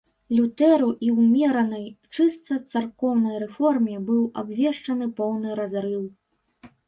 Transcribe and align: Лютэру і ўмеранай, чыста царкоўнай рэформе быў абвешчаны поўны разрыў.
Лютэру 0.35 0.87
і 1.07 1.09
ўмеранай, 1.21 1.83
чыста 2.15 2.57
царкоўнай 2.71 3.35
рэформе 3.43 3.95
быў 4.07 4.23
абвешчаны 4.45 5.05
поўны 5.19 5.49
разрыў. 5.63 6.03